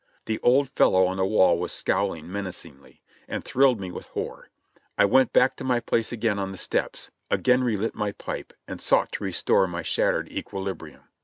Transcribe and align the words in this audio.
The 0.25 0.39
old 0.39 0.71
fellow 0.71 1.05
on 1.05 1.17
the 1.17 1.25
wall 1.27 1.59
was 1.59 1.71
scowling 1.71 2.31
menacingly, 2.31 3.03
and 3.27 3.45
thrilled 3.45 3.79
me 3.79 3.91
with 3.91 4.07
horror. 4.07 4.49
I 4.97 5.05
went 5.05 5.31
back 5.31 5.55
to 5.57 5.63
my 5.63 5.79
place 5.79 6.11
again 6.11 6.39
on 6.39 6.49
the 6.49 6.57
steps, 6.57 7.11
again 7.29 7.63
relit 7.63 7.93
my 7.93 8.13
pipe 8.13 8.51
and 8.67 8.81
sought 8.81 9.11
to 9.11 9.23
restore 9.23 9.67
my 9.67 9.83
shattered 9.83 10.31
equilibrium. 10.31 11.03